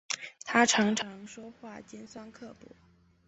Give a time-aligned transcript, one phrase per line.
[0.45, 2.71] 她常常说话尖酸刻薄